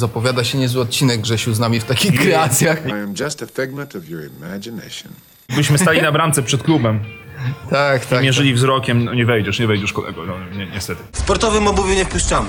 [0.00, 2.86] Zapowiada się niezły odcinek Grzesiu z nami w takich kreacjach.
[2.86, 5.12] I am just a figment of your imagination.
[5.56, 7.00] Byśmy stali na bramce przed klubem.
[7.70, 8.22] Tak, tak.
[8.22, 11.02] Mierzyli wzrokiem, no nie wejdziesz, nie wejdziesz kolego, no, ni niestety.
[11.12, 12.48] Sportowym obuwiu nie wpuszczamy.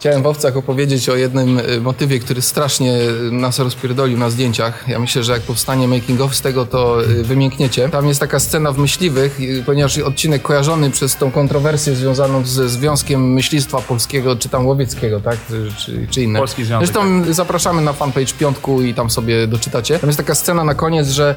[0.00, 4.84] Chciałem w owcach opowiedzieć o jednym y, motywie, który strasznie y, nas rozpierdolił na zdjęciach.
[4.88, 7.88] Ja myślę, że jak powstanie making of z tego, to y, wymiękniecie.
[7.88, 13.32] Tam jest taka scena w Myśliwych, ponieważ odcinek kojarzony przez tą kontrowersję związaną ze Związkiem
[13.32, 15.36] Myślistwa Polskiego, czy tam Łowieckiego, tak?
[15.78, 16.38] Czy, czy inne.
[16.38, 19.98] Polski Związek, Zresztą zapraszamy na fanpage Piątku i tam sobie doczytacie.
[19.98, 21.36] Tam jest taka scena na koniec, że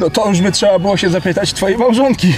[0.00, 2.34] No to już by trzeba było się zapytać twojej małżonki.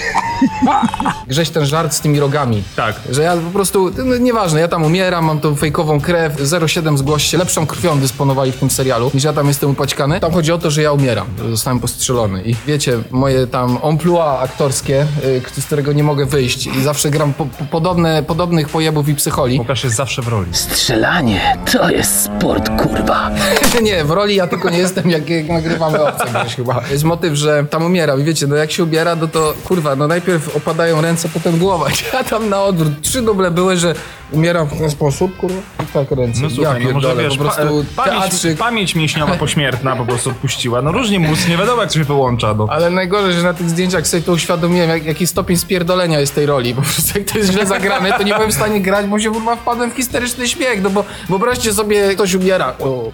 [1.26, 2.62] Grześ ten żart z tymi rogami.
[2.76, 2.94] Tak.
[3.10, 6.32] Że ja po prostu, no, nieważne, ja tam umieram, mam tą fejkową krew,
[6.66, 10.20] 07 zgłoś się, lepszą krwią dysponowali w tym serialu, niż ja tam jestem upaćkany.
[10.20, 12.42] Tam chodzi o to, że ja umieram, że zostałem postrzelony.
[12.42, 17.32] I wiecie, moje tam emploi aktorskie, y, z którego nie mogę wyjść i zawsze gram
[17.32, 19.58] po, po, podobne, podobnych pojebów i psycholi.
[19.58, 20.48] Łukasz jest zawsze w roli.
[20.52, 23.30] Strzelanie to jest sport, kurwa.
[23.82, 26.82] nie, w roli ja tylko nie jestem, jak, jak nagrywamy obce gdzieś chyba.
[26.90, 30.08] Jest motyw, że tam umieram i wiecie, no jak się ubiera, no to kurwa, no
[30.08, 31.86] najpierw opadają ręce, potem głowa.
[32.12, 33.94] Ja tam na odwrót, trzy duble były, że
[34.32, 36.42] umieram w ten sposób, kurwa, i tak ręce.
[36.42, 40.30] No słuchaj, ja no może wiesz, po prostu pa, pamięć, pamięć mięśniowa pośmiertna po prostu
[40.30, 40.82] odpuściła.
[40.82, 42.54] No różnie mózg, nie wiadomo jak się połącza.
[42.54, 42.66] No.
[42.70, 46.46] Ale najgorzej, że na tych zdjęciach sobie to uświadomiłem, jak, jaki stopień spierdolenia jest tej
[46.46, 46.74] roli.
[46.74, 49.32] Po prostu jak to jest źle zagrane, to nie byłem w stanie grać, bo się
[49.32, 52.74] kurwa wpadłem w histeryczny śmiech, no bo wyobraźcie sobie, ktoś umiera.
[52.80, 53.12] O.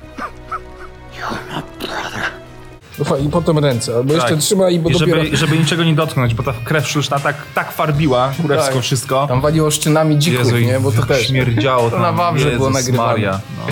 [2.98, 5.24] No I potem ręce, albo jeszcze trzyma i bo I dopiero...
[5.24, 8.82] żeby, żeby niczego nie dotknąć, bo ta krew sztuczna tak, tak farbiła kurewsko Tak.
[8.82, 9.26] wszystko.
[9.26, 10.80] Tam waliło szczynami dzików, Jezu, nie?
[10.80, 11.26] Bo to też...
[11.26, 12.02] śmierdziało To tam.
[12.02, 13.08] na Wawrze było Jezus nagrywane.
[13.12, 13.40] Maria.
[13.58, 13.66] No,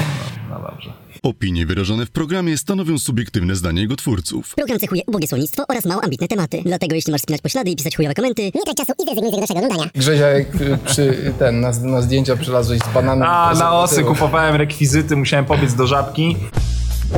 [0.49, 0.93] no, na Wawrze.
[1.23, 4.55] Opinie wyrażone w programie stanowią subiektywne zdanie jego twórców.
[4.55, 6.63] Program cechuje ubogie słownictwo oraz mało ambitne tematy.
[6.65, 9.37] Dlatego jeśli masz spinać poślady i pisać chujowe komenty, nie trać czasu i zrezygnuj z
[9.37, 9.91] dalszego oglądania.
[9.95, 13.29] Grzezia, jak y, przy, ten, na, na zdjęcia przylazłeś z bananem.
[13.29, 16.37] A, na osy kupowałem rekwizyty, musiałem pobiec do żabki.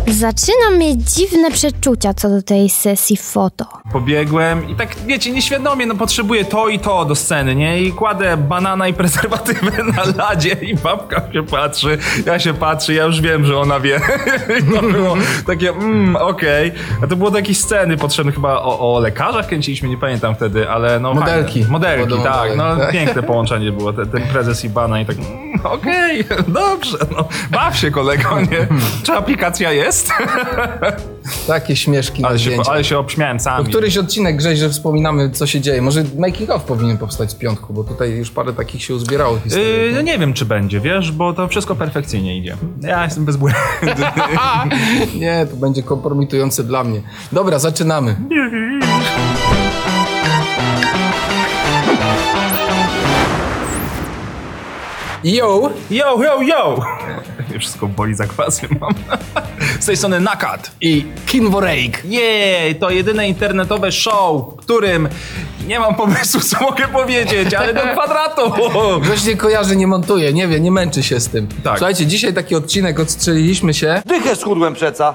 [0.06, 3.64] Zaczynam mieć dziwne przeczucia co do tej sesji foto.
[3.92, 7.82] Pobiegłem i tak, wiecie, nieświadomie, no potrzebuję to i to do sceny, nie?
[7.82, 13.04] I kładę banana i prezerwatywę na ladzie i babka się patrzy, ja się patrzę, ja
[13.04, 14.00] już wiem, że ona wie.
[14.60, 16.72] I to było takie, mm, okej.
[17.02, 20.70] A to było do jakiejś sceny potrzebne chyba o, o lekarzach kręciliśmy, nie pamiętam wtedy,
[20.70, 21.52] ale no Modelki.
[21.52, 21.72] fajne.
[21.72, 22.92] Modelki, tak, no tak.
[22.96, 27.76] piękne połączenie było, ten, ten prezes i bana i tak, mm, okej, dobrze, no baw
[27.78, 28.68] się kolego, nie?
[29.02, 29.85] Czy aplikacja jest?
[31.46, 33.64] Takie śmieszki Ale się, ale się obśmiałem sam.
[33.64, 35.82] To któryś odcinek, Grześ, że wspominamy, co się dzieje.
[35.82, 39.68] Może making of powinien powstać z piątku, bo tutaj już parę takich się uzbierało historii.
[39.68, 42.56] Yy, no nie wiem, czy będzie, wiesz, bo to wszystko perfekcyjnie idzie.
[42.80, 43.60] Ja jestem bezbłędny.
[45.20, 47.02] nie, to będzie kompromitujące dla mnie.
[47.32, 48.16] Dobra, zaczynamy.
[55.26, 55.70] Yo!
[55.90, 56.80] Yo, yo, yo!
[57.60, 58.94] Wszystko boli za kwasem mam.
[59.80, 60.70] Z tej strony Nakat.
[60.80, 62.04] I Kinworejk.
[62.04, 65.08] Jej, to jedyne internetowe show, w którym
[65.66, 68.52] nie mam pomysłu, co mogę powiedzieć, ale do kwadratu.
[69.02, 71.48] Grześ nie kojarzy, nie montuje, nie wie, nie męczy się z tym.
[71.64, 71.78] Tak.
[71.78, 74.02] Słuchajcie, dzisiaj taki odcinek odstrzeliliśmy się.
[74.06, 75.14] Dychę schudłem przeca.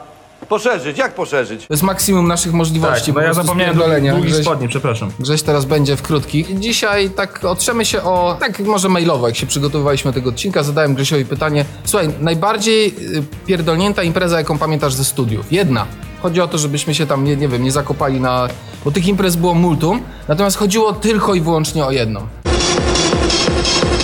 [0.51, 1.67] Poszerzyć, jak poszerzyć?
[1.67, 3.05] To jest maksimum naszych możliwości.
[3.05, 4.13] Tak, po no ja prostu zapomniałem spierdolenia.
[4.13, 5.11] długich Grześ- spodni, przepraszam.
[5.19, 6.59] Grześ teraz będzie w krótkich.
[6.59, 10.95] Dzisiaj tak otrzemy się o, tak może mailowo, jak się przygotowywaliśmy do tego odcinka, zadałem
[10.95, 11.65] Grzesiowi pytanie.
[11.85, 15.51] Słuchaj, najbardziej y, pierdolnięta impreza, jaką pamiętasz ze studiów?
[15.51, 15.85] Jedna.
[16.21, 18.47] Chodzi o to, żebyśmy się tam, nie, nie wiem, nie zakopali na...
[18.85, 22.27] Bo tych imprez było multum, natomiast chodziło tylko i wyłącznie o jedną.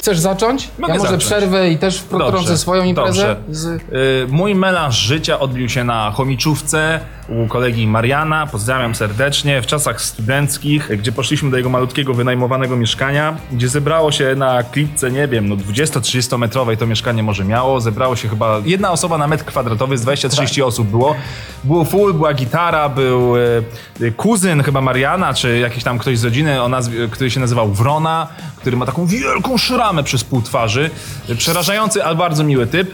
[0.07, 0.69] Chcesz zacząć?
[0.79, 1.25] Mogę ja może zacząć.
[1.25, 3.35] przerwę i też wtrącę swoją imprezę.
[3.49, 3.65] Z...
[3.65, 3.81] Y,
[4.29, 8.47] Mój melanż życia odbił się na chomiczówce u kolegi Mariana.
[8.47, 9.61] Pozdrawiam serdecznie.
[9.61, 15.11] W czasach studenckich, gdzie poszliśmy do jego malutkiego wynajmowanego mieszkania, gdzie zebrało się na klitce,
[15.11, 17.81] nie wiem, no 20-30 metrowej to mieszkanie może miało.
[17.81, 21.15] Zebrało się chyba jedna osoba na metr kwadratowy, z 20-30 osób było.
[21.63, 26.63] Było full, była gitara, był y, kuzyn chyba Mariana, czy jakiś tam ktoś z rodziny,
[26.63, 30.89] o nazwie, który się nazywał Wrona, który ma taką wielką szramę przez pół twarzy.
[31.37, 32.91] Przerażający, ale bardzo miły typ.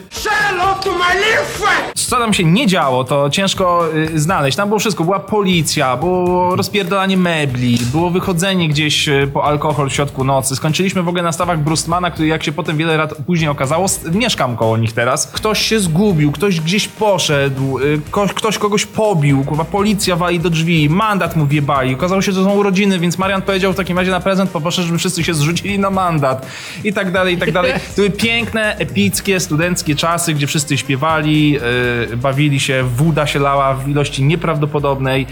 [1.96, 4.58] Co tam się nie działo, to ciężko y, znaleźć.
[4.58, 5.04] Tam było wszystko.
[5.04, 10.56] Była policja, było rozpierdolanie mebli, było wychodzenie gdzieś y, po alkohol w środku nocy.
[10.56, 14.00] Skończyliśmy w ogóle na stawach Brustmana, który jak się potem wiele lat później okazało, s-
[14.12, 15.28] mieszkam koło nich teraz.
[15.28, 20.50] Ktoś się zgubił, ktoś gdzieś poszedł, y, ko- ktoś kogoś pobił, kurwa, policja wali do
[20.50, 21.94] drzwi, mandat mu wjebali.
[21.96, 24.84] Okazało się, że to są urodziny, więc Marian powiedział w takim razie na prezent poproszę,
[24.84, 26.46] żeby wszyscy się zrzucili na mandat.
[26.84, 27.74] I tak dalej, i tak dalej.
[27.94, 33.74] To były piękne, epickie, studenckie czasy, gdzie wszyscy śpiewali, yy, bawili się, woda się lała
[33.74, 35.28] w ilości nieprawdopodobnej,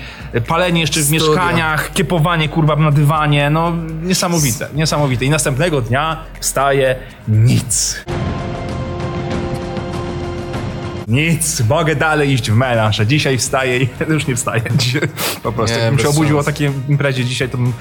[0.48, 1.28] palenie jeszcze w Studia.
[1.28, 3.74] mieszkaniach, kiepowanie kurwa na dywanie, no
[4.04, 5.26] niesamowite, niesamowite.
[5.26, 6.96] I następnego dnia wstaje
[7.28, 8.06] nic.
[11.12, 14.62] Nic, mogę dalej iść w melanż, a dzisiaj wstaję i już nie wstaję.
[14.76, 15.02] Dzisiaj,
[15.44, 17.74] po prostu, Nie, jakbym się obudził o takiej imprezie dzisiaj, to bym,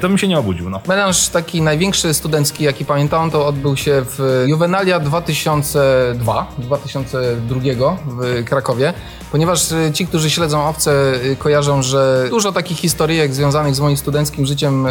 [0.00, 0.80] to bym się nie obudził, no.
[0.88, 8.92] Melanż taki największy studencki, jaki pamiętam, to odbył się w Juvenalia 2002, 2002 w Krakowie,
[9.32, 13.96] ponieważ y, ci, którzy śledzą owce, y, kojarzą, że dużo takich historyjek związanych z moim
[13.96, 14.86] studenckim życiem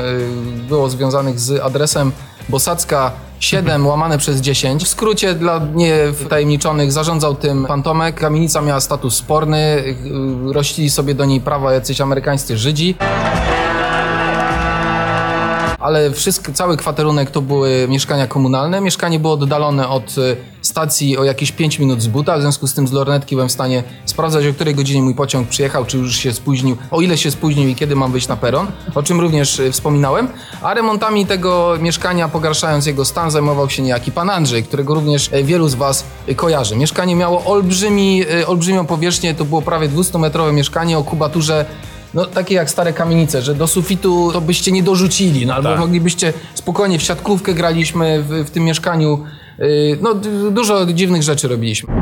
[0.67, 2.11] było związanych z adresem
[2.49, 3.11] Bosacka
[3.41, 4.83] 7 łamane przez 10.
[4.83, 8.19] W skrócie dla niewtajemniczonych zarządzał tym pan Tomek.
[8.19, 9.57] Kamienica miała status sporny,
[10.49, 12.95] y, rościli sobie do niej prawa jacyś amerykańscy Żydzi
[15.81, 18.81] ale wszystko, cały kwaterunek to były mieszkania komunalne.
[18.81, 22.73] Mieszkanie było oddalone od y, stacji o jakieś 5 minut z buta, w związku z
[22.73, 26.15] tym z lornetki byłem w stanie sprawdzać, o której godzinie mój pociąg przyjechał, czy już
[26.15, 29.59] się spóźnił, o ile się spóźnił i kiedy mam wyjść na peron, o czym również
[29.59, 30.27] y, wspominałem.
[30.61, 35.43] A remontami tego mieszkania, pogarszając jego stan, zajmował się niejaki pan Andrzej, którego również y,
[35.43, 36.75] wielu z Was y, kojarzy.
[36.75, 41.65] Mieszkanie miało olbrzymi, olbrzymią powierzchnię, to było prawie 200-metrowe mieszkanie o kubaturze
[42.13, 45.79] no takie jak stare kamienice, że do sufitu to byście nie dorzucili, no albo Tak.
[45.79, 49.23] moglibyście spokojnie w siatkówkę graliśmy w, w tym mieszkaniu.
[49.59, 50.13] Yy, No
[50.51, 52.00] dużo dziwnych rzeczy robiliśmy.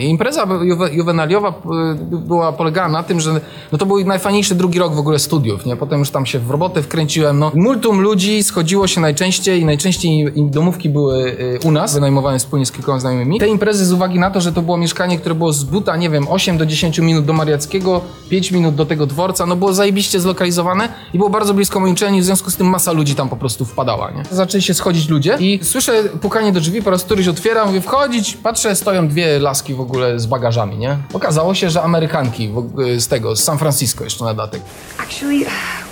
[0.00, 3.40] Impreza juwe, juwenaliowa y, była polegała na tym, że
[3.72, 5.76] no to był najfajniejszy drugi rok w ogóle studiów, nie?
[5.76, 7.52] Potem już tam się w robotę wkręciłem, no.
[7.54, 12.72] Multum ludzi schodziło się najczęściej i najczęściej domówki były y, u nas, wynajmowane wspólnie z
[12.72, 13.38] kilkoma znajomymi.
[13.38, 16.10] Te imprezy z uwagi na to, że to było mieszkanie, które było z buta, nie
[16.10, 20.20] wiem, 8 do 10 minut do Mariackiego, 5 minut do tego dworca, no było zajebiście
[20.20, 23.36] zlokalizowane i było bardzo blisko mojej uczelni, w związku z tym masa ludzi tam po
[23.36, 24.22] prostu wpadała, nie?
[24.30, 28.36] Zaczęli się schodzić ludzie i słyszę pukanie do drzwi, po raz któryś otwieram, mówię wchodzić,
[28.36, 30.98] patrzę, stoją dwie laski w ogóle z bagażami, nie?
[31.12, 34.62] Okazało się, że Amerykanki ogóle z tego, z San Francisco jeszcze na datek.
[34.98, 35.44] Actually,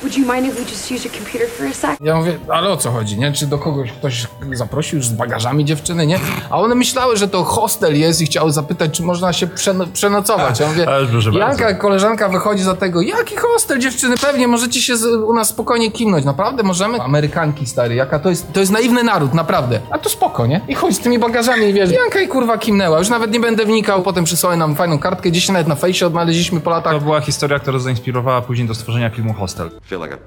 [0.03, 1.91] would you mind if we just use your computer for a sec?
[2.01, 3.33] Ja mówię, ale o co chodzi, nie?
[3.33, 6.19] Czy do kogoś ktoś zaprosił już z bagażami dziewczyny, nie?
[6.51, 10.61] A one myślały, że to hostel jest i chciały zapytać, czy można się przeno- przenocować.
[10.61, 11.81] Ja mówię, proszę Janka, bardzo.
[11.81, 14.17] koleżanka wychodzi za tego, jaki hostel dziewczyny?
[14.19, 16.25] Pewnie możecie się z, u nas spokojnie kimnąć.
[16.25, 17.01] Naprawdę możemy?
[17.01, 19.81] Amerykanki, stary, jaka to jest, to jest naiwny naród, naprawdę.
[19.91, 20.61] A to spoko, nie?
[20.69, 22.99] I chodź z tymi bagażami i wiesz, Janka i kurwa kimnęła.
[22.99, 26.61] Już nawet nie będę wnikał, potem przysłałem nam fajną kartkę, gdzieś nawet na fejsie odnaleźliśmy
[26.61, 26.93] po latach.
[26.93, 29.71] To była historia, która zainspirowała później do stworzenia filmu Hostel.
[29.89, 30.19] Feel like a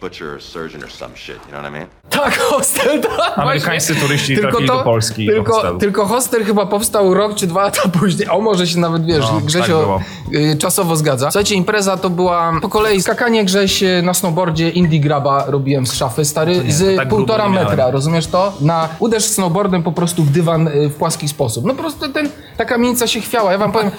[0.00, 1.86] butcher or surgeon or some shit, you know what I mean?
[2.10, 3.38] Tak, hostel, tak.
[3.38, 4.08] Amerykańscy właśnie.
[4.08, 5.78] turyści trafili do Polski do Tylko, hostelu.
[5.78, 8.28] tylko hostel chyba powstał rok czy dwa lata później.
[8.28, 11.30] O, może się nawet, wiesz, No, Grzesio tak y, czasowo zgadza.
[11.30, 15.92] Słuchajcie, impreza to była po kolei skakanie Grześ y, na snowboardzie, indie graba robiłem z
[15.94, 17.92] szafy, stary, nie, z tak półtora metra, miałem.
[17.94, 18.52] rozumiesz to?
[18.60, 21.64] Na uderz snowboardem po prostu w dywan y, w płaski sposób.
[21.64, 23.52] No po prostu ten, ta kamienica się chwiała.
[23.52, 23.90] Ja wam powiem,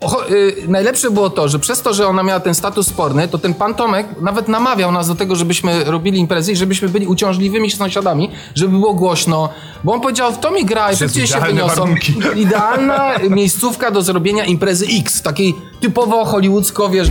[0.00, 3.38] Ocho, y, najlepsze było to, że przez to, że ona miała ten status sporny, to
[3.38, 7.70] ten pan Tomek nawet namawiał nas do tego, żebyśmy robili imprezy i żebyśmy byli uciążliwymi
[7.70, 9.48] sąsiadami, żeby było głośno,
[9.84, 11.74] bo on powiedział, w to mi gra i pewnie się wyniosą.
[11.74, 12.14] warunki.
[12.36, 17.08] Idealna miejscówka do zrobienia imprezy X, takiej typowo hollywoodzko, wiesz...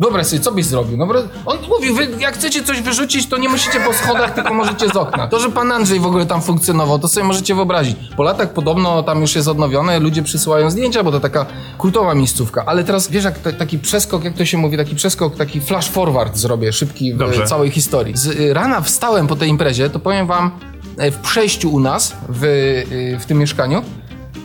[0.00, 0.96] Wyobraź sobie, co byś zrobił?
[0.96, 1.06] No,
[1.46, 4.96] on mówił, wy jak chcecie coś wyrzucić, to nie musicie po schodach, tylko możecie z
[4.96, 5.28] okna.
[5.28, 7.96] To, że pan Andrzej w ogóle tam funkcjonował, to sobie możecie wyobrazić.
[8.16, 11.46] Po latach podobno tam już jest odnowione, ludzie przysyłają zdjęcia, bo to taka
[11.78, 12.62] kultowa miejscówka.
[12.66, 15.88] Ale teraz, wiesz, jak ta- taki przeskok, jak to się mówi, taki przeskok, taki flash
[15.90, 17.46] forward zrobię, szybki w Dobrze.
[17.46, 18.16] całej historii.
[18.16, 20.50] Z y, rana wstałem po tej imprezie, to powiem wam,
[20.98, 23.82] e, w przejściu u nas, w, y, w tym mieszkaniu,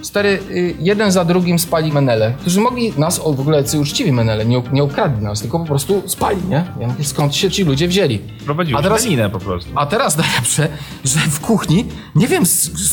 [0.01, 4.11] Stary, y, jeden za drugim spali menele, którzy mogli nas, o w ogóle jacy uczciwi
[4.11, 6.65] menele, nie, nie ukradli nas, tylko po prostu spali, nie?
[6.79, 8.19] Ja skąd się ci ludzie wzięli?
[8.45, 9.71] Prowadziłeś A teraz- po prostu.
[9.75, 10.67] A teraz najlepsze,
[11.03, 12.43] że w kuchni, nie wiem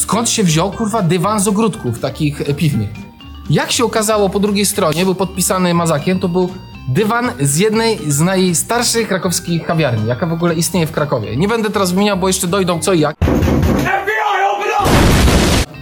[0.03, 2.89] skąd się wziął, kurwa, dywan z ogródków takich e, piwnych.
[3.51, 6.51] Jak się okazało po drugiej stronie, był podpisany mazakiem, to był
[6.89, 11.37] dywan z jednej z najstarszych krakowskich kawiarni, jaka w ogóle istnieje w Krakowie.
[11.37, 13.17] Nie będę teraz wymieniał, bo jeszcze dojdą co i jak.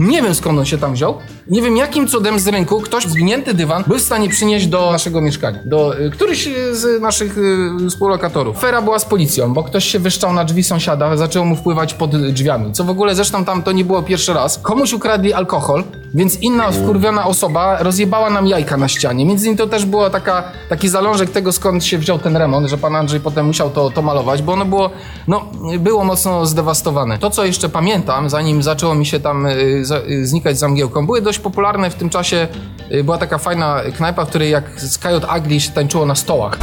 [0.01, 1.19] Nie wiem skąd on się tam wziął.
[1.49, 5.21] Nie wiem jakim cudem z rynku ktoś zwinięty dywan był w stanie przynieść do naszego
[5.21, 5.59] mieszkania.
[5.65, 8.59] Do y, któryś z naszych y, współlokatorów.
[8.59, 12.17] Fera była z policją, bo ktoś się wyszczał na drzwi sąsiada, zaczął mu wpływać pod
[12.33, 12.73] drzwiami.
[12.73, 14.59] Co w ogóle zresztą tam to nie było pierwszy raz.
[14.59, 19.27] Komuś ukradli alkohol, więc inna wkurwiona osoba rozjebała nam jajka na ścianie.
[19.27, 22.79] Między innymi to też było taka, taki zalążek tego skąd się wziął ten remont, że
[22.79, 24.91] pan Andrzej potem musiał to, to malować, bo ono było,
[25.29, 25.47] no,
[25.79, 27.19] było mocno zdewastowane.
[27.19, 31.23] To co jeszcze pamiętam, zanim zaczęło mi się tam y, y, znikać za mgiełką, były
[31.23, 32.49] dość popularne w tym czasie,
[32.93, 34.99] y, była taka fajna knajpa, w której jak z
[35.39, 36.59] Ugly się tańczyło na stołach.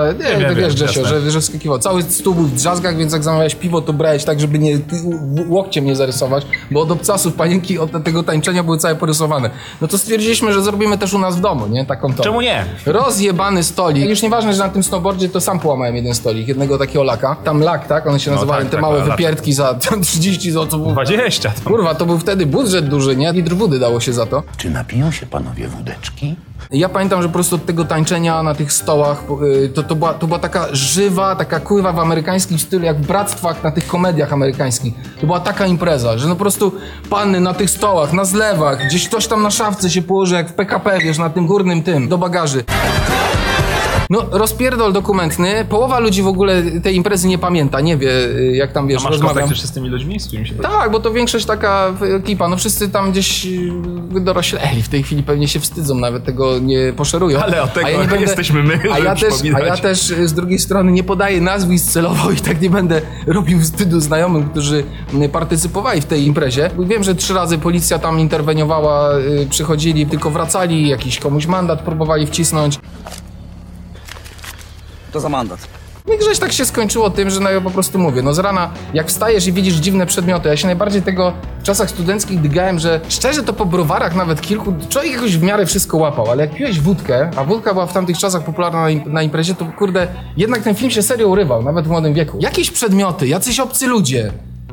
[0.00, 1.78] A, nie, wiem, to wiem, wiesz, Grzesio, że, że skakiwał.
[1.78, 4.96] Cały stół był w drzazgach, więc jak zamawiałeś piwo, to brałeś tak, żeby nie ty-
[5.48, 9.50] łokciem nie zarysować, bo od obcasów panienki od tego tańczenia były całe porysowane.
[9.80, 11.86] No to stwierdziliśmy, że zrobimy też u nas w domu, nie?
[11.86, 12.22] Taką to.
[12.22, 12.64] Czemu nie?
[12.86, 14.08] Rozjebany stolik.
[14.08, 17.36] Już nieważne, że na tym snowboardzie to sam połamałem jeden stolik, jednego takiego laka.
[17.44, 18.06] Tam lak, tak?
[18.06, 20.86] One się nazywają, tak, te tak, małe wypierdki za 30 zł.
[20.92, 21.50] 20.
[21.50, 21.70] To.
[21.70, 23.32] Kurwa, to był wtedy budżet duży, nie?
[23.32, 24.42] Litr wody dało się za to.
[24.56, 26.36] Czy napiją się panowie wódeczki?
[26.70, 29.22] Ja pamiętam, że po prostu od tego tańczenia na tych stołach,
[29.64, 33.06] y, to, to, była, to była taka żywa, taka kurwa w amerykańskim stylu, jak w
[33.06, 34.94] bractwach na tych komediach amerykańskich.
[35.20, 36.72] To była taka impreza, że no po prostu
[37.10, 40.52] panny na tych stołach, na zlewach, gdzieś ktoś tam na szafce się położy, jak w
[40.52, 42.64] PKP, wiesz, na tym górnym tym, do bagaży.
[44.10, 45.64] No, rozpierdol dokumentny.
[45.68, 49.02] Połowa ludzi w ogóle tej imprezy nie pamięta, nie wie, y, jak tam, A wiesz,
[49.02, 49.48] masz rozmawiam.
[49.48, 52.88] kontakt z tymi ludźmi, z którymi się Tak, bo to większość taka ekipa, no wszyscy
[52.88, 57.38] tam gdzieś y, dorośleli, w tej chwili pewnie się wstydzą, nawet tego nie poszerują.
[57.38, 60.34] Ale od tego A nie jesteśmy my, a ja, też, a ja też y, z
[60.34, 64.84] drugiej strony nie podaję nazwisk celowo i tak nie będę robił wstydu znajomym, którzy
[65.22, 66.70] y, partycypowali w tej imprezie.
[66.78, 72.26] Wiem, że trzy razy policja tam interweniowała, y, przychodzili, tylko wracali, jakiś komuś mandat próbowali
[72.26, 72.78] wcisnąć.
[75.12, 75.58] To za mandat.
[76.14, 78.70] I Grześ tak się skończyło tym, że no ja po prostu mówię, no z rana
[78.94, 83.00] jak wstajesz i widzisz dziwne przedmioty, ja się najbardziej tego w czasach studenckich dygałem, że
[83.08, 86.80] szczerze to po browarach nawet kilku, człowiek jakoś w miarę wszystko łapał, ale jak piłeś
[86.80, 90.62] wódkę, a wódka była w tamtych czasach popularna na, im- na imprezie, to kurde, jednak
[90.62, 92.38] ten film się serio urywał, nawet w młodym wieku.
[92.40, 94.32] Jakieś przedmioty, jacyś obcy ludzie,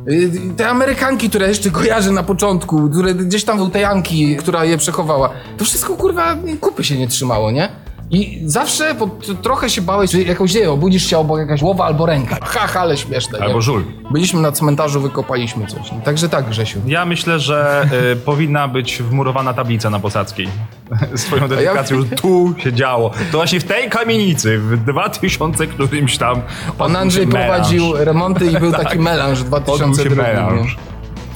[0.09, 4.65] y, te Amerykanki, które jeszcze kojarzę na początku, które gdzieś tam był tej Anki, która
[4.65, 7.69] je przechowała, to wszystko kurwa kupy się nie trzymało, nie?
[8.11, 9.09] I zawsze po,
[9.41, 12.37] trochę się bałeś, że jakąś nie wiem, obudzisz się obok jakaś głowa albo ręka.
[12.41, 13.39] Ha, ha, ale śmieszne.
[13.39, 13.45] nie?
[13.45, 13.83] Albo żul.
[14.11, 15.89] Byliśmy na cmentarzu, wykopaliśmy coś.
[16.03, 16.79] Także tak, Grzesiu.
[16.85, 20.47] Ja myślę, że y, powinna być wmurowana tablica na Posadzkiej.
[21.15, 23.09] Z twoją dedykacją, że tu się działo.
[23.31, 26.41] To właśnie w tej kamienicy, w 2000 którymś tam...
[26.77, 27.47] Pan Andrzej melanż.
[27.47, 30.23] prowadził remonty i był taki melanż w Odbył się 2002.
[30.23, 30.77] melanż.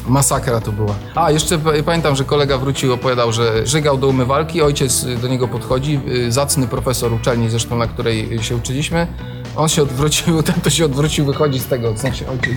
[0.07, 0.95] Masakra to była.
[1.15, 5.27] A, jeszcze p- pamiętam, że kolega wrócił, opowiadał, że żygał do umywalki, ojciec y, do
[5.27, 9.07] niego podchodzi, y, zacny profesor uczelni zresztą, na której y, się uczyliśmy.
[9.55, 12.53] On się odwrócił, ten to się odwrócił, wychodzi z tego, w sensie ojciec,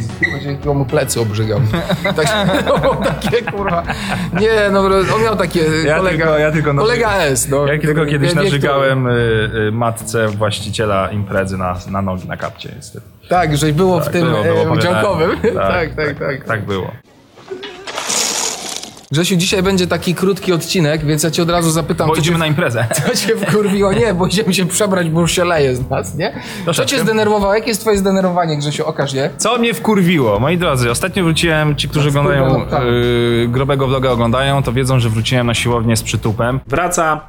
[0.63, 1.61] chyba mu plecy obrzygał.
[2.17, 2.27] Tak,
[2.67, 3.83] no, było takie kurwa,
[4.41, 4.81] nie no,
[5.15, 7.67] on miał takie, Ja kolega, tylko, ja tylko kolega S, no.
[7.67, 9.11] Ja tylko kiedyś Wie- wie, narzygałem y,
[9.69, 13.07] y, matce właściciela imprezy na, na nogi, na kapcie niestety.
[13.29, 15.31] Tak, że było w Tak, tym było, było e, działkowym.
[15.55, 16.45] Tak, tak, tak.
[16.45, 16.91] Tak było.
[19.15, 22.37] Grzesiu, dzisiaj będzie taki krótki odcinek, więc ja cię od razu zapytam, Bo co idziemy
[22.37, 22.87] cię, na imprezę.
[23.07, 23.93] co cię wkurwiło?
[23.93, 26.33] Nie, bo idziemy się przebrać, bo już się leje z nas, nie?
[26.59, 26.97] Co Troszeczkę.
[26.97, 27.55] cię zdenerwowało?
[27.55, 28.87] Jakie jest twoje zdenerwowanie, Grzesiu?
[28.87, 29.31] Okaż je.
[29.37, 30.41] Co mnie wkurwiło?
[30.41, 35.47] Moi drodzy, ostatnio wróciłem, ci, którzy oglądają yy, grobego vloga oglądają, to wiedzą, że wróciłem
[35.47, 36.61] na siłownię z przytupem.
[36.67, 37.21] Wraca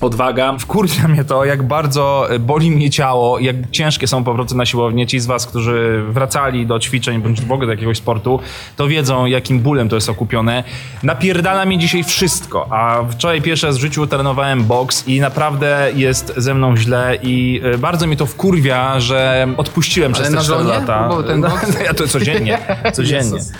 [0.00, 0.54] odwaga.
[0.58, 5.06] Wkurwia mnie to, jak bardzo y, boli mnie ciało, jak ciężkie są powroty na siłownię.
[5.06, 8.40] Ci z was, którzy wracali do ćwiczeń, bądź w ogóle do jakiegoś sportu,
[8.76, 10.64] to wiedzą, jakim bólem to jest okupione.
[11.02, 16.32] Napierdala mnie dzisiaj wszystko, a wczoraj pierwszy raz w życiu trenowałem boks i naprawdę jest
[16.36, 20.42] ze mną źle i y, bardzo mnie to wkurwia, że odpuściłem przez Ale te na
[20.44, 20.70] 4 żonie?
[20.80, 21.08] lata.
[21.08, 22.58] Bo ten boks- ja to codziennie,
[22.92, 23.18] codziennie.
[23.36, 23.52] Jezus.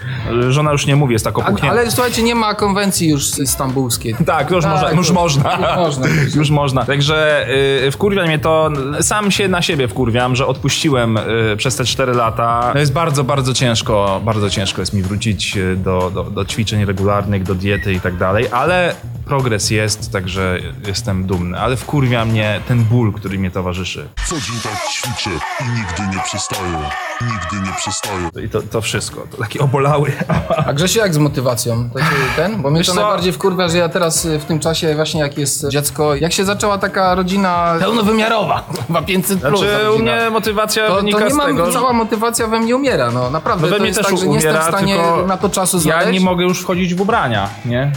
[0.48, 1.70] Żona już nie mówi, jest tak opuchnięta.
[1.70, 4.14] ale słuchajcie, nie ma konwencji już stambulskiej.
[4.26, 5.52] Tak, już, Tak, można, już można.
[5.52, 6.06] już można.
[6.36, 6.84] Już można.
[6.84, 7.46] Także
[7.86, 8.70] y, wkurwia mnie to,
[9.00, 12.70] sam się na siebie wkurwiam, że odpuściłem y, przez te 4 lata.
[12.72, 16.84] To jest bardzo, bardzo ciężko, bardzo ciężko jest mi wrócić y, do, do, do ćwiczeń
[16.84, 18.94] regularnych, do diety i tak dalej, ale
[19.24, 21.58] progres jest, także jestem dumny.
[21.58, 24.08] Ale wkurwia mnie ten ból, który mnie towarzyszy.
[24.28, 25.30] Co dzień tak ćwiczę
[25.60, 26.78] i nigdy nie przestaję.
[27.20, 28.30] Nigdy nie przestaję.
[28.46, 30.12] I to, to wszystko, to taki obolały.
[30.66, 31.90] A Grzesiu, jak z motywacją?
[31.90, 32.06] Taki
[32.36, 32.62] ten?
[32.62, 33.00] Bo mnie Wiesz to co?
[33.00, 36.44] najbardziej wkurwia, że ja teraz y, w tym czasie właśnie jak jest dziecko, jak się
[36.44, 41.30] zaczęła taka rodzina pełnowymiarowa, chyba 500 plus Znaczy, u mnie motywacja To, wynika to nie
[41.30, 43.62] z mam, tego, że- cała motywacja we mnie umiera, no naprawdę.
[43.66, 44.96] No we to mnie jest też tak, że nie jestem w umiera, stanie
[45.26, 46.12] na to czasu Ja znaleźć.
[46.12, 47.92] nie mogę już wchodzić w ubrania, nie?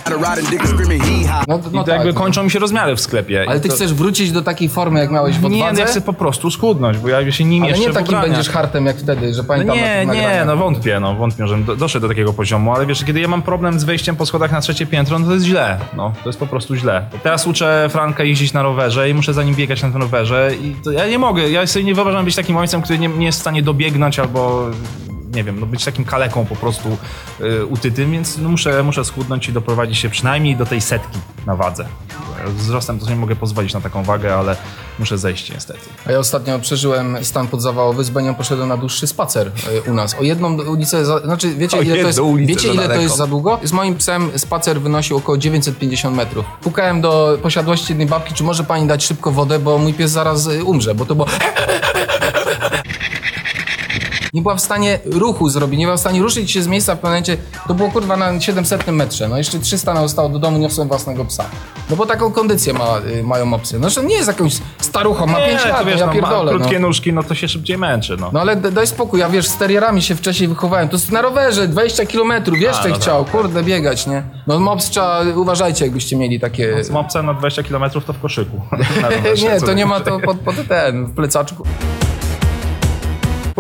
[1.48, 2.22] No, I no to jakby tak, no.
[2.22, 3.46] kończą mi się rozmiary w sklepie.
[3.48, 3.76] Ale I ty to...
[3.76, 5.82] chcesz wrócić do takiej formy, jak miałeś w Nie, no odwadze?
[5.82, 8.50] ja chcę po prostu schudnąć, bo ja się nie Ale mieszczę nie w takim będziesz
[8.50, 12.02] hartem jak wtedy, że No pamiętam na nie, nie, no wątpię, no wątpię, do, doszedł
[12.02, 14.86] do takiego poziomu, ale wiesz, kiedy ja mam problem z wejściem po schodach na trzecie
[14.86, 17.06] piętro, no to jest źle, no, to jest po prostu źle.
[17.24, 20.76] Teraz uczę Franka jeździć na rowerze i muszę za nim biegać na tym rowerze i
[20.84, 23.38] to ja nie mogę, ja sobie nie wyobrażam być takim ojcem, który nie, nie jest
[23.38, 24.70] w stanie dobiegnąć albo
[25.36, 26.98] nie wiem, no być takim kaleką po prostu
[27.42, 31.56] y, utytym, więc no muszę, muszę schudnąć i doprowadzić się przynajmniej do tej setki na
[31.56, 31.86] wadze.
[32.48, 34.56] Wzrostem to sobie mogę pozwolić na taką wagę, ale
[35.00, 35.80] muszę zejść niestety.
[36.06, 39.52] A ja ostatnio przeżyłem stan podzawałowy, z Benią poszedłem na dłuższy spacer
[39.88, 40.16] y, u nas.
[40.20, 43.02] O jedną ulicę, za, znaczy wiecie O ile to jest, ulicę wiecie za ile to
[43.02, 43.60] jest za długo?
[43.64, 46.46] Z moim psem spacer wynosił około 950 metrów.
[46.62, 50.48] Pukałem do posiadłości jednej babki, czy może pani dać szybko wodę, bo mój pies zaraz
[50.48, 51.28] y, umrze, bo to było...
[54.34, 56.98] Nie była w stanie ruchu zrobić, nie była w stanie ruszyć się z miejsca w
[56.98, 57.38] pewnym momencie.
[57.68, 59.30] To było kurwa na 700 metrze.
[59.30, 61.46] No jeszcze 300 nam zostało do domu, niosłem własnego psa.
[61.90, 63.80] No bo taką kondycję ma, y, mają mopsy.
[63.80, 66.52] No że nie jest jakąś staruchą, ma 5 to lat, wiesz, no, ja no, pierdolę.
[66.52, 66.88] ma krótkie no.
[66.88, 68.30] nóżki, no to się szybciej męczy, no.
[68.34, 70.90] No ale daj spokój, ja wiesz, z terrierami się wcześniej wychowałem.
[70.90, 74.24] To jest na rowerze, 20 kilometrów, jeszcze no chciał, tak, kurde, biegać, nie?
[74.48, 76.84] No mops trzeba, uważajcie, jakbyście mieli takie...
[76.84, 78.62] Z mopsem na 20 km to w koszyku.
[79.16, 81.64] Rowerze, nie, to nie ma to pod, pod ten, w plecaczku.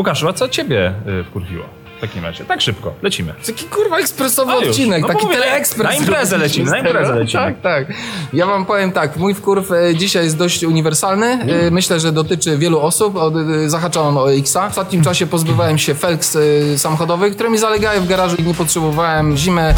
[0.01, 2.45] Łukaszu, a co ciebie y, wkurwiło w takim razie?
[2.45, 3.33] Tak szybko, lecimy.
[3.47, 4.67] Taki kurwa ekspresowy A już.
[4.69, 5.87] odcinek, No taki mówię, teleekspres.
[5.87, 7.43] na imprezę lecimy, na imprezę lecimy.
[7.43, 7.93] Tak, tak.
[8.33, 11.25] Ja wam powiem tak, mój wkurw e, dzisiaj jest dość uniwersalny.
[11.27, 13.15] E, Myślę, że dotyczy wielu osób.
[13.15, 14.67] Od, e, zahacza on o X-a.
[14.67, 16.35] W ostatnim czasie pozbywałem się felks
[16.73, 19.73] e, samochodowych, które mi zalegają w garażu i nie potrzebowałem zimę.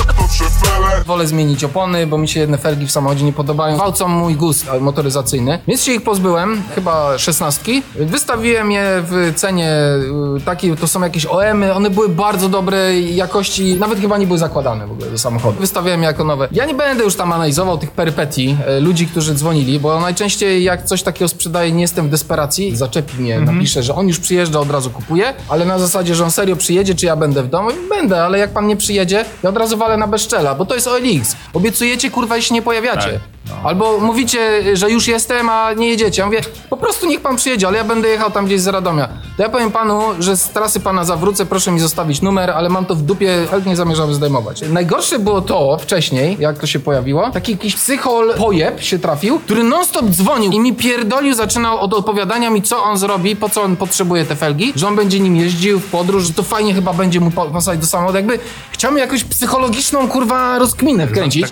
[1.06, 3.76] Wolę zmienić opony, bo mi się jedne felgi w samochodzie nie podobają.
[3.76, 5.60] Gwałcą mój gust e, motoryzacyjny.
[5.68, 7.84] Więc się ich pozbyłem, chyba szesnastki.
[7.96, 10.00] Wystawiłem je w cenie e,
[10.46, 14.88] takiej, to są jakieś OM-y, one były bardzo dobrej jakości, nawet chyba nie były zakładane
[14.88, 15.60] w ogóle do samochodu.
[15.60, 16.48] Wystawiałem je jako nowe.
[16.52, 20.86] Ja nie będę już tam analizował tych perypetii e, ludzi, którzy dzwonili, bo najczęściej jak
[20.86, 24.72] coś takiego sprzedaję, nie jestem w desperacji, zaczepi mnie, napisze, że on już przyjeżdża, od
[24.72, 27.70] razu kupuje, ale na zasadzie, że on serio przyjedzie, czy ja będę w domu?
[27.90, 30.88] Będę, ale jak pan nie przyjedzie, ja od razu walę na bezczela, bo to jest
[30.88, 31.36] OLX.
[31.54, 33.12] Obiecujecie, kurwa, i się nie pojawiacie.
[33.12, 33.33] Tak,
[33.64, 36.22] Albo mówicie, że już jestem, a nie jedziecie.
[36.22, 39.08] Ja mówię, po prostu niech pan przyjedzie, ale ja będę jechał tam gdzieś z Radomia.
[39.38, 42.86] To ja powiem panu, że z trasy pana zawrócę, proszę mi zostawić numer, ale mam
[42.86, 44.62] to w dupie, chętnie zamierzam zdejmować.
[44.70, 49.64] Najgorsze było to wcześniej, jak to się pojawiło, taki jakiś psychol pojeb się trafił, który
[49.64, 53.76] non-stop dzwonił i mi pierdolił, zaczynał od opowiadania mi, co on zrobi, po co on
[53.76, 57.20] potrzebuje te felgi, że on będzie nim jeździł w podróż, że to fajnie chyba będzie
[57.20, 58.18] mu pa- pasować do samochodu.
[58.18, 58.40] Jakby
[58.72, 61.46] chciał mi jakąś psychologiczną, kurwa, rozkminę wkręcić.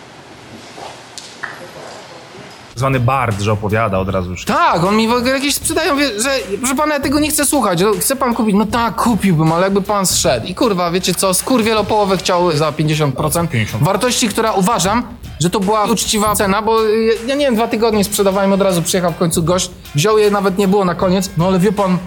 [2.82, 4.46] Zwany Bard, że opowiada od razu już.
[4.46, 7.46] Tak, on mi w ogóle jakieś sprzedają, wie, że proszę pana, ja tego nie chcę
[7.46, 8.56] słuchać, no, chce pan kupić?
[8.56, 10.48] No tak, kupiłbym, ale jakby pan zszedł.
[10.48, 13.66] I kurwa, wiecie co, skurwielo połowę chciał za 50%, 50%.
[13.82, 15.04] wartości, która uważam,
[15.40, 18.82] że to była uczciwa cena, bo y, ja nie wiem, dwa tygodnie sprzedawałem, od razu
[18.82, 21.98] przyjechał w końcu gość, wziął je, nawet nie było na koniec, no ale wie pan,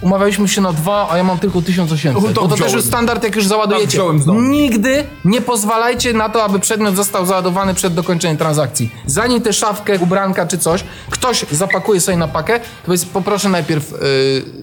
[0.00, 2.14] umawialiśmy się na dwa, a ja mam tylko 1800.
[2.14, 3.98] No to to też jest standard, jak już załadujecie.
[3.98, 4.34] Tak.
[4.36, 8.92] Nigdy nie pozwalajcie na to, aby przedmiot został załadowany przed dokończeniem transakcji.
[9.06, 13.92] Zanim tę szafkę, ubranka czy coś, ktoś zapakuje sobie na pakę, to jest poproszę najpierw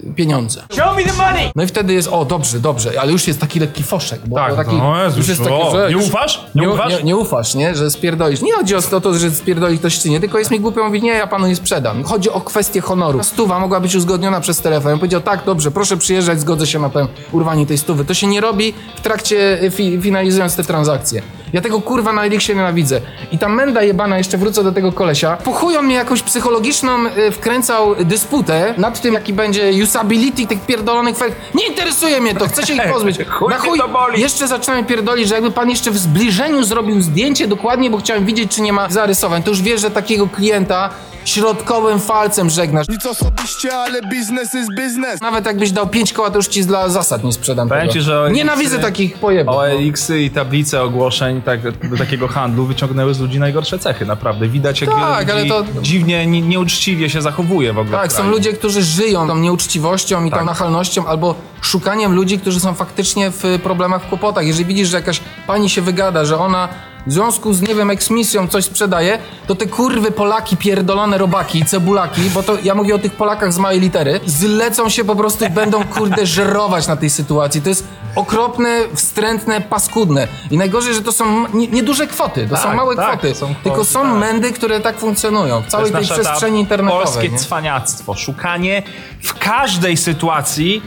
[0.04, 0.62] yy, pieniądze.
[0.72, 1.50] Show me the money!
[1.56, 4.20] No i wtedy jest, o dobrze, dobrze, ale już jest taki lekki foszek.
[4.26, 6.46] Bo Tak, taki, no, Jezus, już jest taki, o, że nie już- ufasz?
[6.54, 6.92] Nie ufasz?
[6.92, 7.74] Nie, nie ufasz, nie?
[7.74, 8.40] Że spierdolisz.
[8.42, 11.02] Nie chodzi o to, to, że spierdoli ktoś czy nie, tylko jest mi głupio mówić,
[11.02, 12.04] nie, ja panu nie sprzedam.
[12.04, 13.22] Chodzi o kwestię honoru.
[13.22, 14.90] Stuwa mogła być uzgodniona przez telefon.
[14.92, 18.04] Ja powiedział, tak, dobrze, proszę przyjeżdżać, zgodzę się na tę urwanie tej stówy.
[18.04, 21.22] To się nie robi w trakcie y, fi finalizując te transakcje.
[21.52, 23.00] Ja tego kurwa na Elixie nienawidzę.
[23.32, 27.06] I ta menda jebana, jeszcze wrócę do tego kolesia, po chuj on mnie jakąś psychologiczną
[27.06, 31.32] y, wkręcał dysputę nad tym, jaki będzie usability tych pierdolonych fel.
[31.54, 33.18] Nie interesuje mnie to, chcę się ich pozbyć.
[33.38, 34.20] Chuj Na chuj, to boli.
[34.20, 38.54] jeszcze zacząłem pierdolić, że jakby pan jeszcze w zbliżeniu zrobił zdjęcie dokładnie, bo chciałem widzieć,
[38.54, 39.42] czy nie ma zarysowań.
[39.42, 40.90] To już wiesz, że takiego klienta
[41.28, 42.88] środkowym falcem żegnasz.
[42.88, 45.20] Nic osobiście, ale biznes is biznes.
[45.20, 47.92] Nawet jakbyś dał 5 koła, to już ci dla zasad nie sprzedam Powiem tego.
[47.92, 49.54] ci, że OLX-y Nienawidzę takich pojebów.
[49.54, 54.48] OLX-y i tablice ogłoszeń tak, do takiego handlu wyciągnęły z ludzi najgorsze cechy, naprawdę.
[54.48, 57.98] Widać, jak Tak, wiele ale ludzi to- dziwnie, nie, nieuczciwie się zachowuje w ogóle.
[57.98, 58.32] Tak, w są kraju.
[58.32, 60.46] ludzie, którzy żyją tą nieuczciwością i tą Tak.
[60.46, 64.46] nachalnością, albo szukaniem ludzi, którzy są faktycznie w problemach, w kłopotach.
[64.46, 66.68] Jeżeli widzisz, że jakaś pani się wygada, że ona
[67.08, 72.20] w związku z, nie wiem, eksmisją coś sprzedaje, to te kurwy Polaki, pierdolone robaki, cebulaki,
[72.34, 75.50] bo to ja mówię o tych Polakach z małej litery, zlecą się po prostu i
[75.50, 77.62] będą, kurde, żerować na tej sytuacji.
[77.62, 77.84] To jest
[78.16, 80.28] okropne, wstrętne, paskudne.
[80.50, 83.34] I najgorzej, że to są m- nie- nieduże kwoty, to są Tak, małe tak, kwoty.
[83.34, 84.14] są tylko kwoty, są tak.
[84.14, 87.04] mędy, które tak funkcjonują w całej tej przestrzeni internetowej.
[87.04, 87.38] Polskie nie?
[87.38, 88.14] cwaniactwo.
[88.14, 88.82] Szukanie
[89.22, 90.82] w każdej sytuacji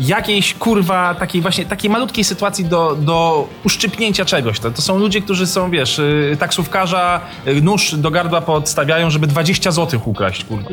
[0.00, 4.60] jakiejś kurwa, takiej właśnie, takiej malutkiej sytuacji do, do uszczypnięcia czegoś.
[4.60, 9.26] To, to są ludzie, którzy są, wiesz, y, taksówkarza y, nóż do gardła podstawiają, żeby
[9.26, 10.70] 20 zł ukraść, kurwa.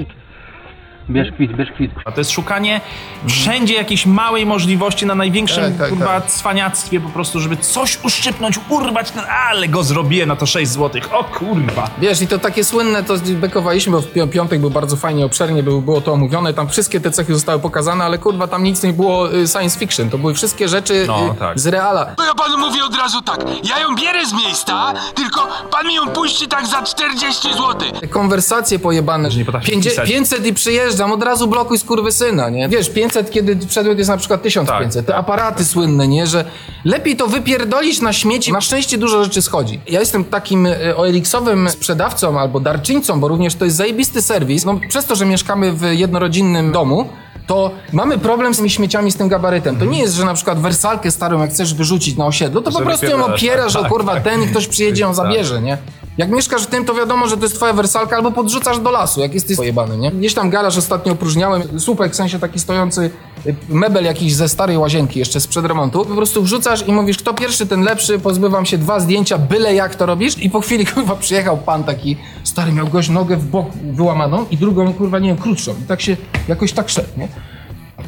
[1.10, 1.91] Bierz kwit, bierz kwit.
[2.06, 2.82] A to jest szukanie
[3.28, 6.26] wszędzie jakiejś małej możliwości na największym Tak, tak, kurwa tak.
[6.32, 11.13] cwaniactwie po prostu, żeby coś uszczypnąć, urwać, no, ale go zrobiłem na to 6 złotych.
[11.13, 11.89] O kurwa.
[12.00, 15.63] Wiesz, i to takie słynne, to bekowaliśmy, bo w pi- piątek był bardzo fajnie, obszernie
[15.63, 18.93] było, było to omówione, tam wszystkie te cechy zostały pokazane, ale kurwa, tam nic nie
[18.93, 21.60] było y, science fiction, to były wszystkie rzeczy No, y, tak.
[21.60, 22.06] z reala.
[22.06, 25.96] To ja panu mówię od razu tak, ja ją bierę z miejsca, tylko pan mi
[25.96, 27.74] ją puści tak za 40 zł.
[28.02, 29.32] Te Konwersacje pojebane.
[29.32, 30.10] Że nie potrafisz Pięćdzie- pisać.
[30.10, 30.54] 500 i
[30.98, 32.70] przyjeżdżam, od razu blokuj skurwysyna, nie?
[32.70, 35.06] Wiesz, 500, kiedy przedmiot jest na przykład 1500.
[35.06, 36.28] Tak, Te aparaty słynne, nie?
[36.28, 36.46] Że
[36.86, 38.54] lepiej to wypierdolić na śmieci.
[38.54, 39.80] Na szczęście dużo rzeczy schodzi.
[39.88, 44.66] Ja jestem takim e, OLX-owym sprzedawcą albo darczyńcą, bo również to jest zajebisty serwis.
[44.66, 47.10] No, przez to, że mieszkamy w jednorodzinnym domu,
[47.48, 49.76] to mamy problem z tymi śmieciami, z tym gabarytem.
[49.78, 52.82] To nie jest, że na przykład wersalkę starą, jak chcesz wyrzucić na osiedlu, to po
[52.82, 54.24] prostu ją opierasz, tak, o kurwa, tak.
[54.24, 55.16] ten i ktoś przyjedzie, ją Tak.
[55.16, 55.78] zabierze, nie?
[56.18, 59.22] Jak mieszkasz w tym, to wiadomo, że to jest twoja wersalka, albo podrzucasz do lasu,
[59.22, 60.12] jak jesteś pojebany, nie?
[60.12, 63.12] Gdzieś tam garaż ostatnio opróżniałem, słupek, w sensie taki stojący
[63.48, 66.06] y, mebel jakiś ze starej łazienki jeszcze sprzed remontu.
[66.06, 69.96] Po prostu wrzucasz i mówisz, kto pierwszy, ten lepszy, pozbywam się dwa zdjęcia, byle jak
[69.96, 73.68] to robisz i po chwili, kurwa, przyjechał pan taki stary, miał gość nogę w bok
[73.92, 75.72] wyłamaną i drugą, kurwa, nie wiem, krótszą.
[75.72, 77.28] I tak się, jakoś tak szedł, nie?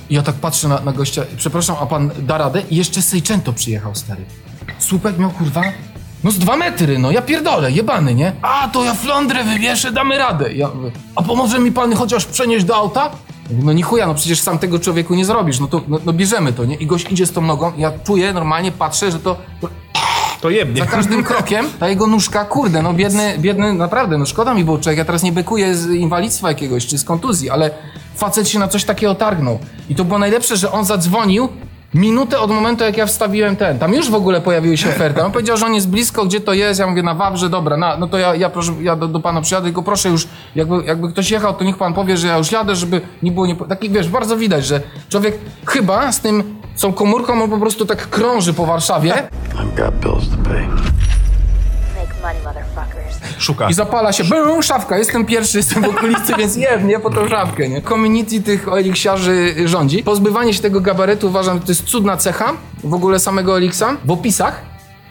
[0.10, 2.62] I ja tak patrzę na, na gościa, przepraszam, a pan da radę?
[2.70, 4.26] I jeszcze Seicento przyjechał, stary.
[4.80, 5.64] Słupek miał, kurwa,
[6.24, 8.32] no z dwa metry, no ja pierdolę, jebany, nie?
[8.42, 10.54] A, to ja flądrę wywieszę, damy radę.
[10.54, 13.02] Ja mówię, a pomoże mi pan chociaż przenieść do auta?
[13.04, 13.10] Ja
[13.56, 16.14] mówię, No ni chuja, no przecież sam tego człowieku nie zrobisz, no to no, no
[16.14, 16.76] bierzemy to, nie?
[16.76, 19.36] I gość idzie z tą nogą, ja czuję, normalnie patrzę, że to...
[19.62, 19.70] to
[20.42, 20.82] To jebnie.
[20.82, 24.78] za każdym krokiem ta jego nóżka, kurde, no biedny, biedny, naprawdę, no szkoda mi było
[24.80, 27.72] człowiek, ja teraz nie bekuję z inwalidztwa jakiegoś, czy z kontuzji, ale
[28.16, 29.60] facet się na coś takiego targnął.
[29.90, 31.50] I to było najlepsze, że on zadzwonił
[31.94, 33.80] minutę od momentu, jak ja wstawiłem ten.
[33.80, 35.24] Tam już w ogóle pojawiły się oferty.
[35.24, 37.98] On powiedział, że on jest blisko, gdzie to jest, ja mówię na Wawrze, dobra, na,
[37.98, 41.12] no to ja, ja, proszę, ja do, do pana przyjadę, tylko proszę już, jakby, jakby
[41.12, 43.90] ktoś jechał, to niech pan powie, że ja już jadę, żeby nie było, nie, taki
[43.90, 48.10] wiesz, bardzo widać, że człowiek chyba z tym, z tą komórką, on po prostu tak
[48.10, 49.14] krąży po Warszawie,
[49.54, 50.99] I've got bills to pay.
[53.40, 53.70] Szuka.
[53.70, 57.28] I zapala się, bum, szafka, jestem pierwszy, jestem w okolicy, więc jem, nie, po tą
[57.28, 57.82] szafkę, nie.
[57.82, 60.04] Community tych eliksiarzy rządzi.
[60.04, 63.84] Pozbywanie się tego gabaretu uważam, że to jest cudna cecha w ogóle samego Elixa.
[64.06, 64.62] W opisach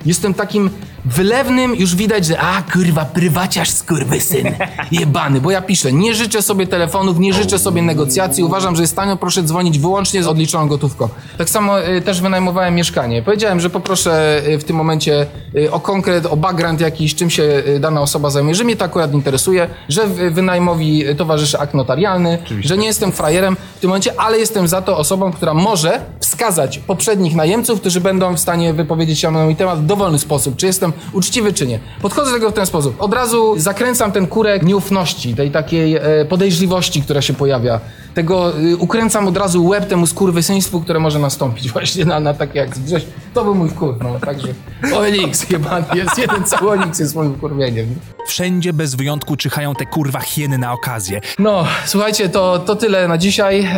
[0.07, 0.71] jestem takim
[1.09, 4.47] wylewnym, już widać, że a kurwa, prywaciarz skurwysyn,
[4.93, 8.97] jebany, bo ja piszę, nie życzę sobie telefonów, nie życzę sobie negocjacji, uważam, że jest
[8.97, 11.09] tanio, proszę dzwonić wyłącznie z odliczoną gotówką.
[11.39, 13.23] Tak samo y, też wynajmowałem mieszkanie.
[13.23, 17.43] Powiedziałem, że poproszę y, w tym momencie y, o konkret, o background jakiś, czym się
[17.43, 21.75] y, dana osoba zajmuje, że mnie to akurat interesuje, że w- wynajmowi y, towarzyszy akt
[21.75, 26.01] notarialny, że nie jestem frajerem w tym momencie, ale jestem za to osobą, która może
[26.21, 30.57] wskazać poprzednich najemców, którzy będą w stanie wypowiedzieć się na mój temat w dowolny sposób,
[30.57, 31.79] czy jestem uczciwy, czy nie.
[32.03, 33.03] Podchodzę do tego w ten sposób.
[33.03, 37.81] Od razu zakręcam ten kurek nieufności, tej takiej e, podejrzliwości, która się pojawia.
[38.15, 42.59] Tego y, ukręcam od razu łeb temu skurwysyństwu, które może nastąpić właśnie na, na takie
[42.59, 43.07] jak Grześ.
[43.35, 44.49] To był mój wkur, no, także
[44.97, 47.87] OLX chyba jest, jeden cały OLX jest moim wkurwieniem.
[48.27, 51.21] Wszędzie bez wyjątku czyhają te kurwa hieny na okazję.
[51.39, 53.69] No, słuchajcie, to, to tyle na dzisiaj.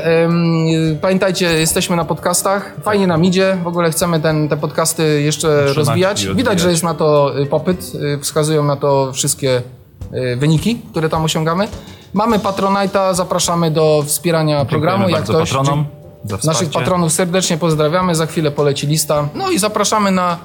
[1.01, 2.77] Pamiętajcie, jesteśmy na podcastach.
[2.83, 3.59] Fajnie nam idzie.
[3.63, 6.27] W ogóle chcemy ten, te podcasty jeszcze Utrzymać rozwijać.
[6.27, 7.93] Widać, że jest na to y, popyt.
[7.95, 9.63] Y, Wskazują na to wszystkie
[10.37, 11.69] wyniki, które tam osiągamy.
[12.13, 15.05] Mamy Patronite'a, zapraszamy do wspierania programu.
[15.05, 15.85] Dziękujemy Jak bardzo ktoś, patronom
[16.45, 18.15] Naszych patronów serdecznie pozdrawiamy.
[18.15, 19.29] Za chwilę poleci lista.
[19.35, 20.39] No i zapraszamy na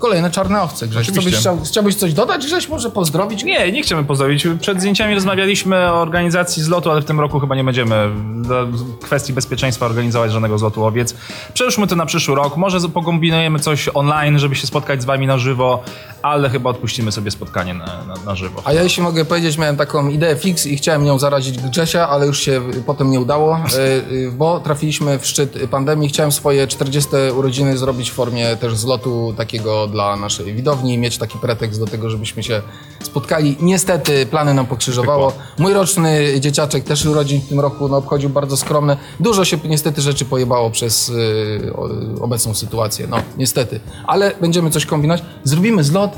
[0.00, 0.88] kolejne czarne owce.
[0.88, 2.46] Grześ, co byś chciał, chciałbyś coś dodać?
[2.46, 3.44] Grześ, może pozdrowić?
[3.44, 4.46] Nie, nie chcemy pozdrowić.
[4.60, 8.10] Przed zdjęciami rozmawialiśmy o organizacji zlotu, ale w tym roku chyba nie będziemy
[8.42, 8.66] dla
[9.02, 11.14] kwestii bezpieczeństwa organizować żadnego zlotu owiec.
[11.54, 12.56] Przełóżmy to na przyszły rok.
[12.56, 15.82] Może pokombinujemy coś online, żeby się spotkać z wami na żywo,
[16.22, 18.62] ale chyba odpuścimy sobie spotkanie na, na, na żywo.
[18.64, 22.26] A ja jeśli mogę powiedzieć, miałem taką ideę fix i chciałem nią zarazić Grzesia, ale
[22.26, 26.08] już się potem nie udało, y, y, bo trafiliśmy w szczyt pandemii.
[26.08, 31.38] Chciałem swoje 40 urodziny zrobić w formie też zlotu takiego dla naszej widowni, mieć taki
[31.38, 32.62] pretekst do tego, żebyśmy się
[33.02, 33.56] spotkali.
[33.60, 35.32] Niestety plany nam pokrzyżowało.
[35.58, 38.96] Mój roczny dzieciaczek też urodzin w tym roku no, obchodził bardzo skromne.
[39.20, 43.06] Dużo się niestety rzeczy pojebało przez y, o- obecną sytuację.
[43.10, 43.80] No, niestety.
[44.06, 45.22] Ale będziemy coś kombinować.
[45.44, 46.10] Zrobimy zlot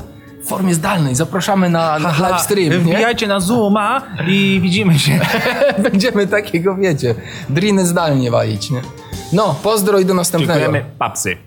[0.43, 1.15] w formie zdalnej.
[1.15, 2.69] Zapraszamy na, na live stream.
[2.69, 2.79] nie?
[2.79, 5.19] Wbijajcie na Zooma i widzimy się.
[5.91, 7.15] Będziemy takiego, wiecie,
[7.49, 8.81] driny zdalnie walić, nie?
[9.33, 10.59] No, pozdro i do następnego.
[10.59, 11.37] Dziękujemy, papsy.